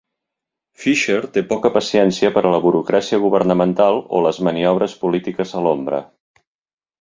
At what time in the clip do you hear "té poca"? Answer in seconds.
1.35-1.71